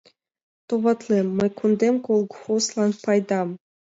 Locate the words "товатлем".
0.67-1.27